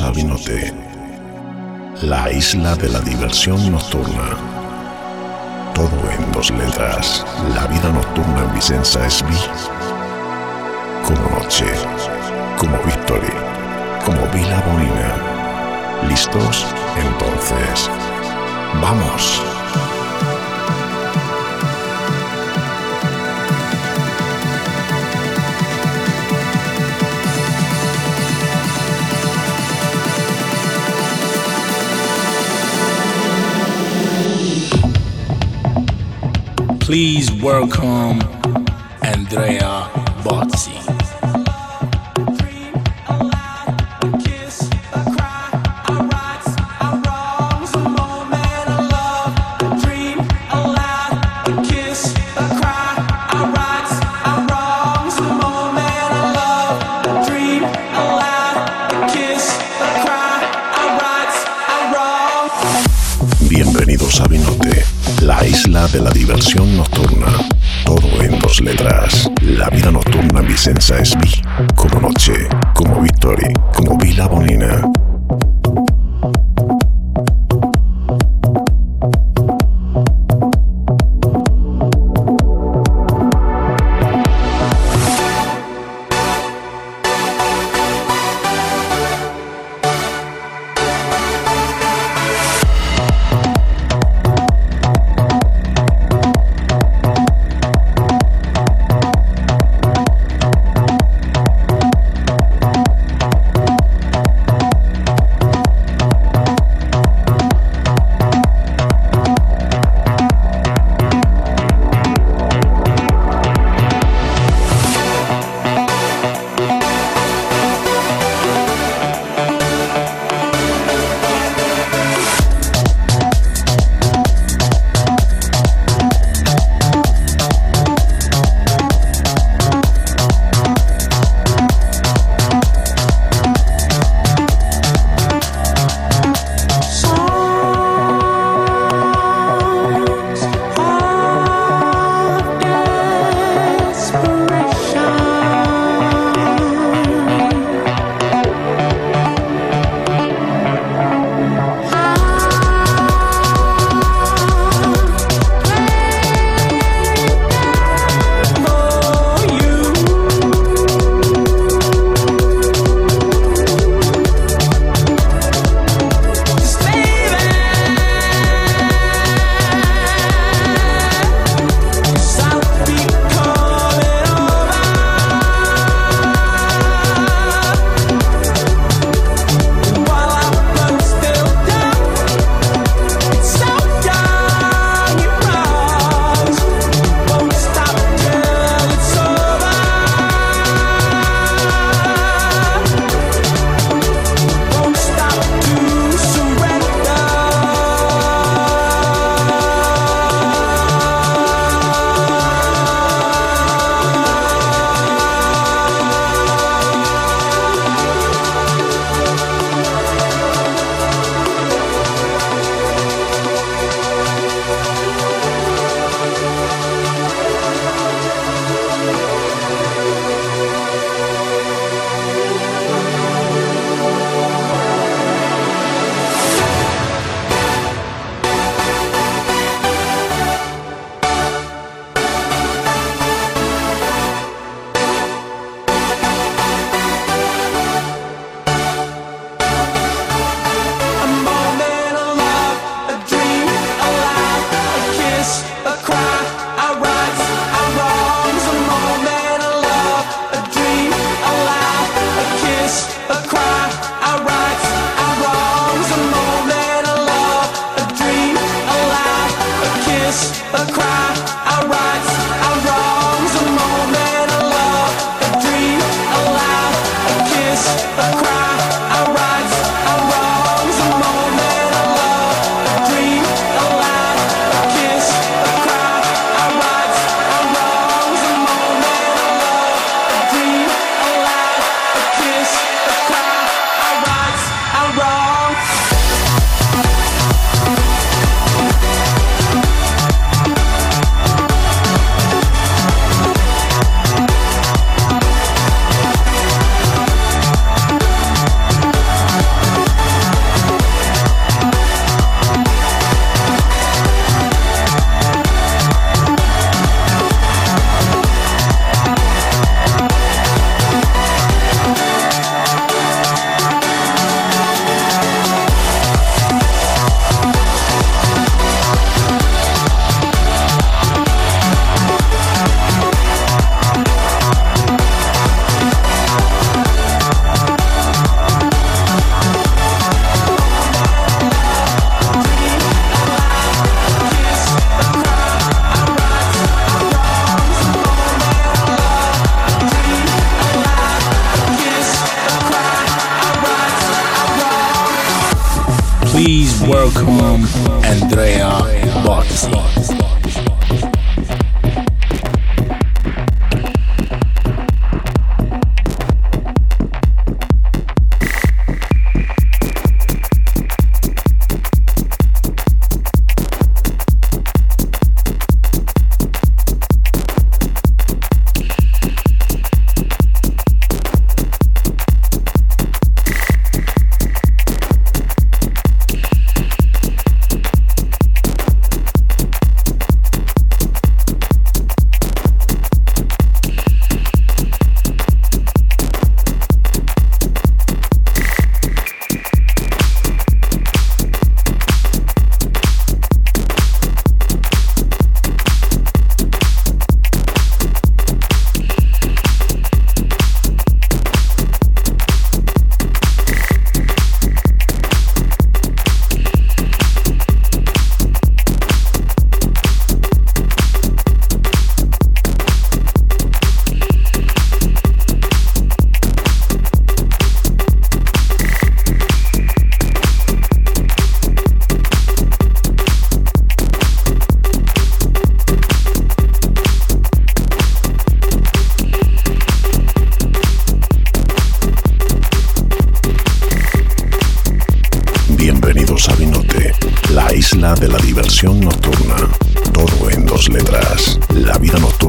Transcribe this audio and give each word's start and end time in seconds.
Vinote, 0.00 0.72
la 2.00 2.32
isla 2.32 2.74
de 2.76 2.88
la 2.88 3.00
diversión 3.00 3.70
nocturna. 3.70 4.38
Todo 5.74 6.10
en 6.10 6.32
dos 6.32 6.50
letras. 6.50 7.24
La 7.54 7.66
vida 7.66 7.90
nocturna 7.92 8.42
en 8.42 8.54
Vicenza 8.54 9.06
es 9.06 9.22
vi. 9.22 9.36
Como 11.04 11.38
noche, 11.38 11.66
como 12.56 12.78
victory, 12.78 13.34
como 14.04 14.26
Vila 14.32 14.62
Bonina. 14.66 16.08
¿Listos? 16.08 16.66
Entonces, 16.96 17.90
¡vamos! 18.80 19.51
Please 36.92 37.32
welcome 37.40 38.20
Andrea 39.00 39.88
Bozzi. 40.22 40.81
De 65.92 66.00
la 66.00 66.10
diversión 66.10 66.74
nocturna. 66.76 67.26
Todo 67.84 68.22
en 68.22 68.38
dos 68.38 68.60
letras. 68.62 69.30
La 69.42 69.68
vida 69.68 69.90
nocturna 69.90 70.40
en 70.40 70.46
Vicenza 70.46 70.98
es 70.98 71.14
vi. 71.18 71.42
Como 71.76 72.00
noche, 72.00 72.32
como 72.74 73.02
victory, 73.02 73.52
como 73.74 73.98
Vila 73.98 74.26
Bonina. 74.26 74.80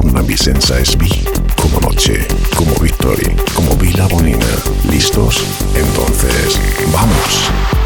Onda 0.04 0.20
Vicenza 0.20 0.78
SB, 0.84 1.08
como 1.56 1.80
Noche, 1.80 2.28
como 2.56 2.74
Victory, 2.74 3.34
como 3.54 3.74
Vila 3.76 4.06
Bonina. 4.06 4.46
¿Listos? 4.90 5.42
Entonces, 5.74 6.60
¡vamos! 6.92 7.83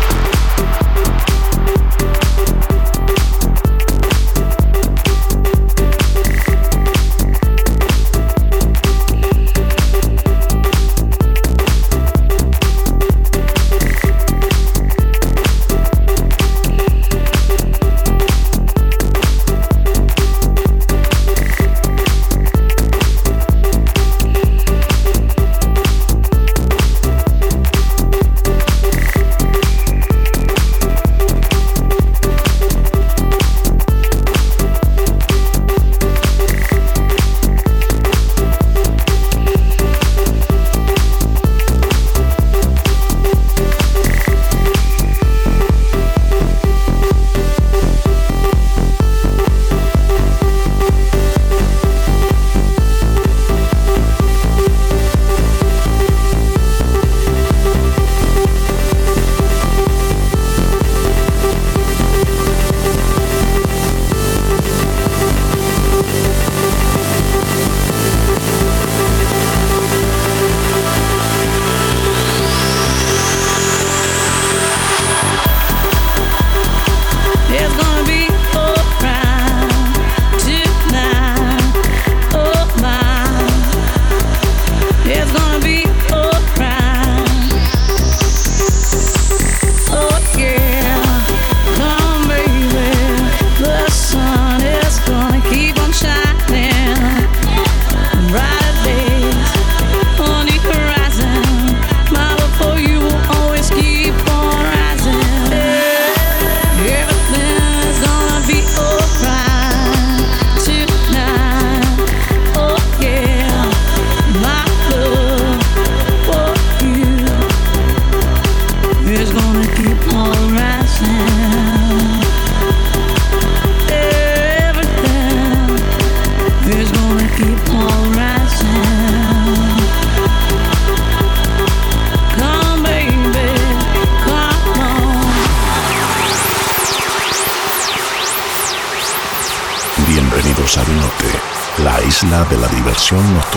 посвященных 143.08 143.47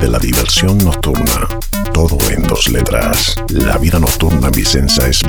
de 0.00 0.08
la 0.08 0.18
diversión 0.18 0.78
nocturna. 0.78 1.46
Todo 1.92 2.16
en 2.30 2.42
dos 2.44 2.68
letras. 2.68 3.34
La 3.48 3.76
vida 3.76 3.98
nocturna 3.98 4.48
vicenza 4.50 5.06
es 5.06 5.22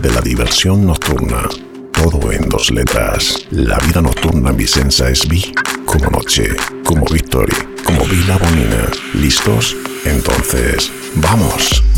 De 0.00 0.10
la 0.10 0.22
Diversión 0.22 0.86
Nocturna. 0.86 1.48
Todo 1.92 2.32
en 2.32 2.48
dos 2.48 2.70
letras. 2.70 3.46
La 3.50 3.78
vida 3.78 4.00
nocturna 4.00 4.50
vicenza 4.50 5.10
es 5.10 5.28
vi, 5.28 5.52
como 5.84 6.08
noche, 6.08 6.48
como 6.82 7.04
victoria, 7.04 7.58
como 7.84 8.02
vida 8.06 8.38
bonina. 8.38 8.90
¿Listos? 9.12 9.76
Entonces, 10.06 10.90
¡vamos! 11.16 11.91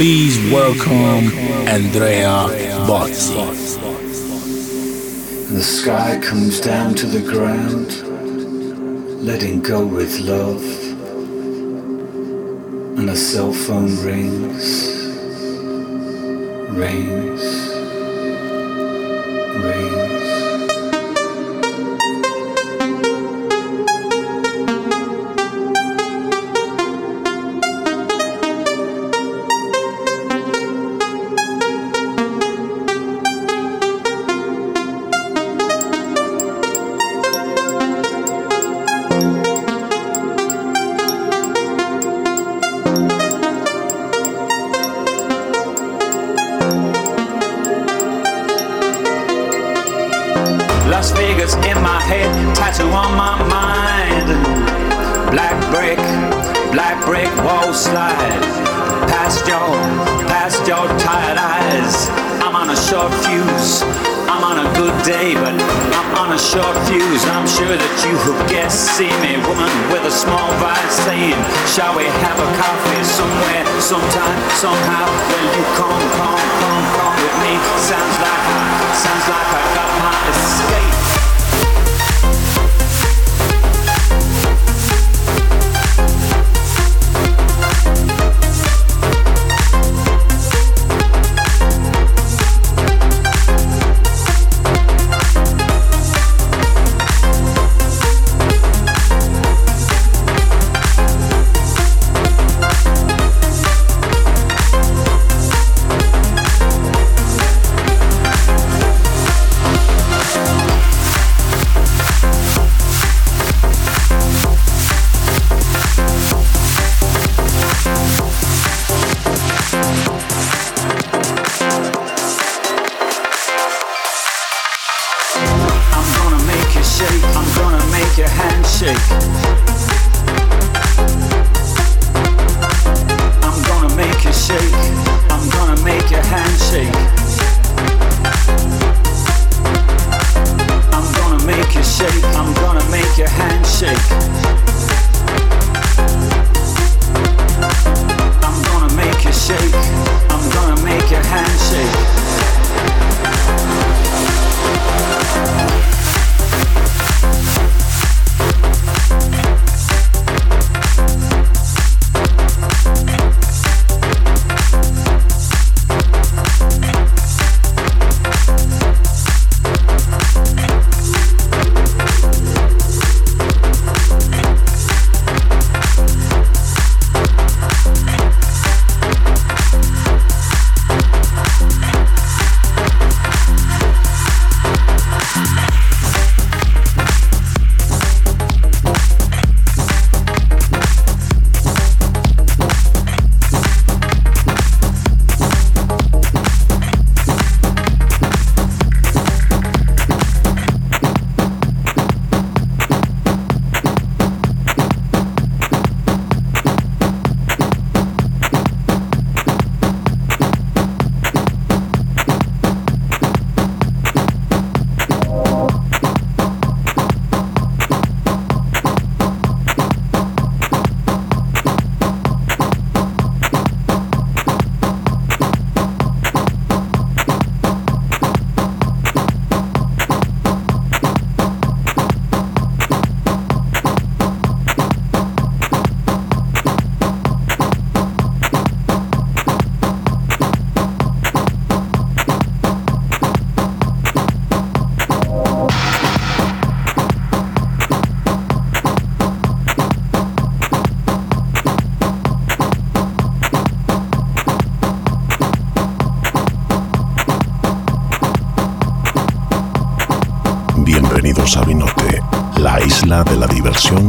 Please 0.00 0.50
welcome 0.50 1.28
Andrea 1.68 2.48
Bozzi. 2.88 3.36
The 5.52 5.60
sky 5.60 6.18
comes 6.22 6.58
down 6.58 6.94
to 6.94 7.04
the 7.04 7.20
ground, 7.20 7.90
letting 9.22 9.60
go 9.60 9.86
with 9.86 10.18
love. 10.20 10.64
And 12.98 13.10
a 13.10 13.14
cell 13.14 13.52
phone 13.52 13.94
rings, 14.02 14.88
rings. 16.70 17.69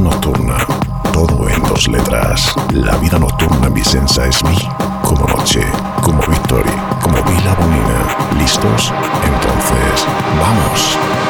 nocturna. 0.02 0.58
Todo 1.14 1.48
en 1.50 1.62
dos 1.64 1.88
letras. 1.88 2.54
La 2.72 2.98
vida 2.98 3.20
nocturna 3.20 3.70
Vicenza 3.70 4.26
es 4.26 4.44
mi. 4.44 4.58
Como 5.04 5.26
noche, 5.28 5.62
como 6.02 6.22
victoria, 6.22 7.00
como 7.02 7.16
vila 7.24 7.54
bonina. 7.56 8.40
¿Listos? 8.40 8.94
Entonces, 9.24 10.08
¡vamos! 10.40 11.21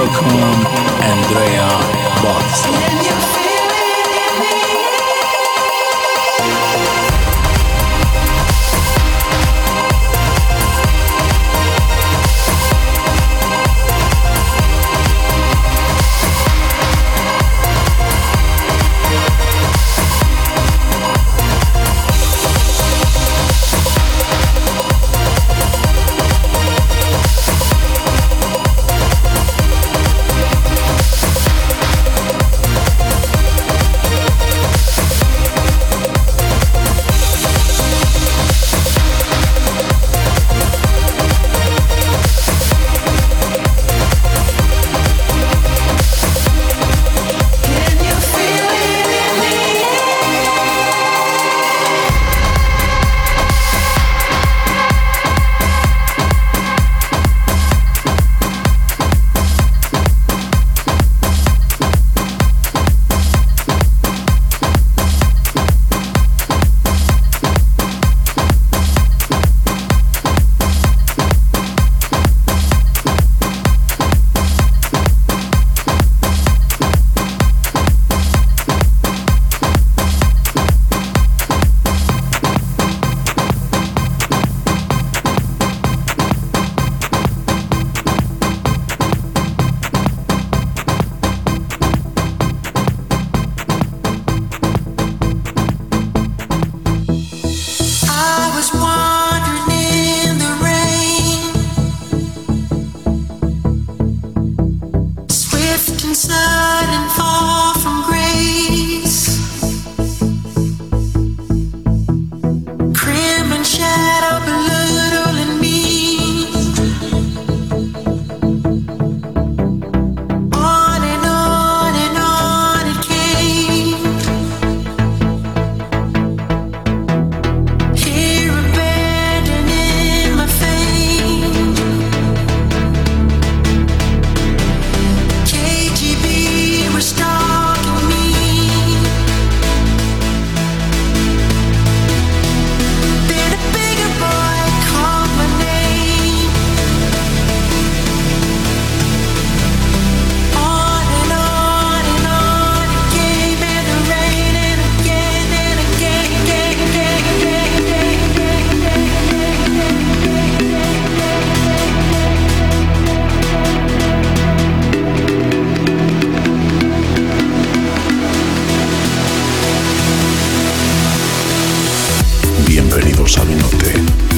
welcome 0.00 0.64
Andrea. 1.02 1.89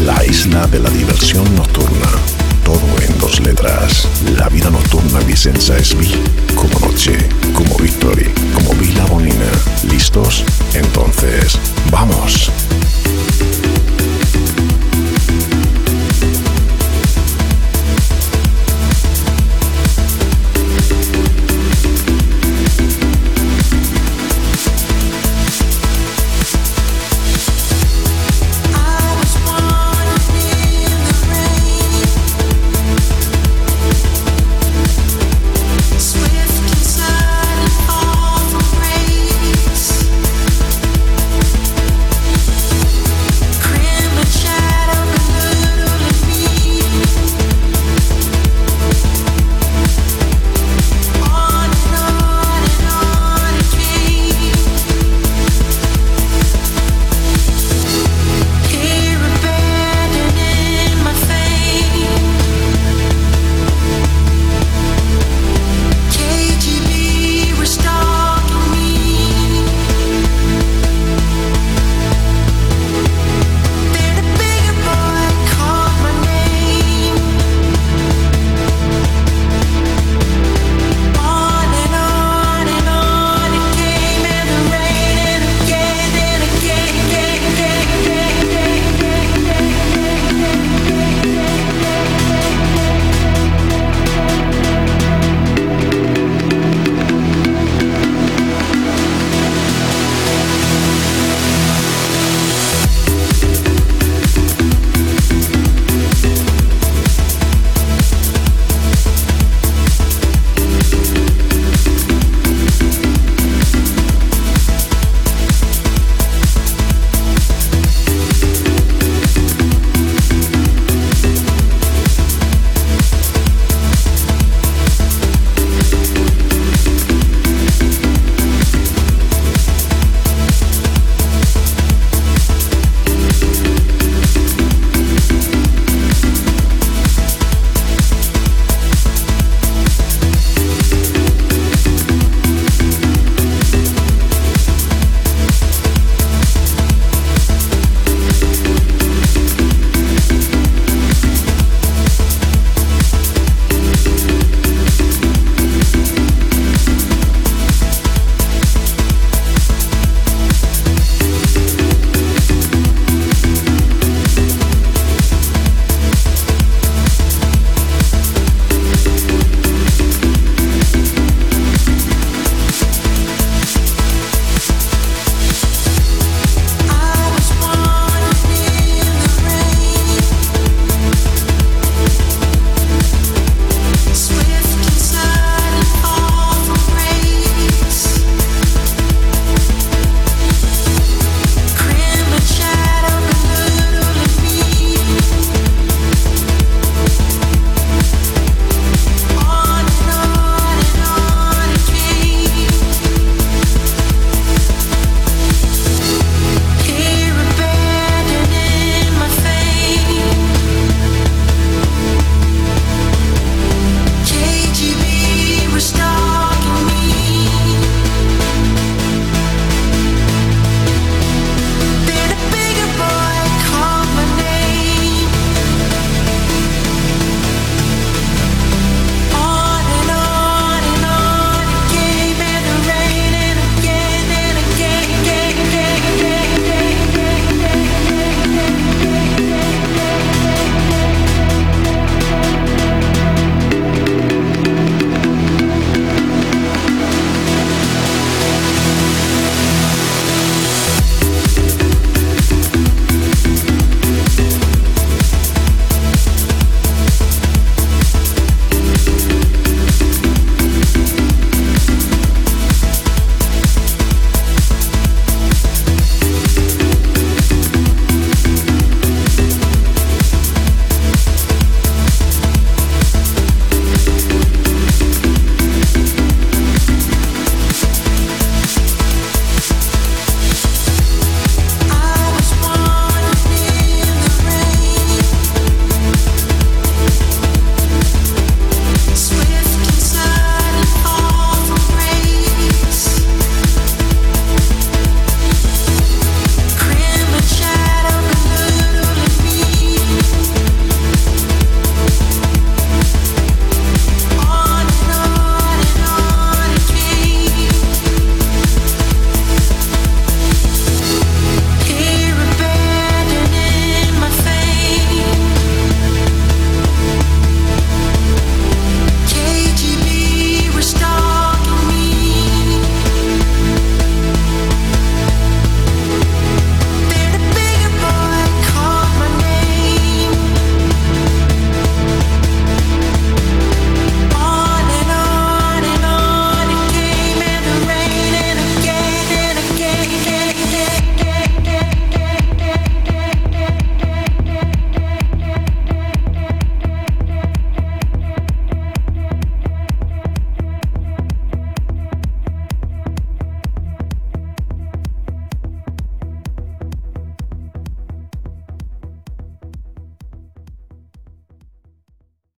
La 0.05 0.22
isla 0.26 0.66
de 0.66 0.78
la 0.78 0.90
diversión 0.90 1.45
nocturna. 1.57 2.11
Todo 2.62 2.78
en 3.01 3.18
dos 3.18 3.40
letras. 3.40 4.07
La 4.36 4.51
vida 4.51 4.68
nocturna 4.68 5.18
Vicenza 5.20 5.78
es 5.78 5.97
vi, 5.97 6.12
como 6.55 6.78
noche, 6.78 7.16
como 7.55 7.74
victoria, 7.78 8.30
como 8.53 8.74
vila 8.74 9.07
bonina. 9.07 9.51
¿Listos? 9.88 10.45
Entonces, 10.74 11.59
¡vamos! 11.90 12.51